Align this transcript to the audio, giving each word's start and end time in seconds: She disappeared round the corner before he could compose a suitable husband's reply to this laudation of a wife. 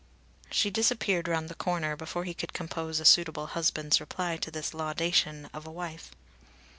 She 0.49 0.71
disappeared 0.71 1.27
round 1.27 1.47
the 1.47 1.53
corner 1.53 1.95
before 1.95 2.23
he 2.23 2.33
could 2.33 2.53
compose 2.53 2.99
a 2.99 3.05
suitable 3.05 3.45
husband's 3.45 3.99
reply 3.99 4.37
to 4.37 4.49
this 4.49 4.73
laudation 4.73 5.47
of 5.53 5.67
a 5.67 5.71
wife. 5.71 6.09